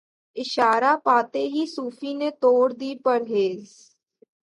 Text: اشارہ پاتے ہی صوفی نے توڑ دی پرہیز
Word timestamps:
اشارہ 0.35 0.93
پاتے 1.05 1.43
ہی 1.53 1.65
صوفی 1.75 2.11
نے 2.19 2.29
توڑ 2.41 2.67
دی 2.79 2.91
پرہیز 3.05 3.63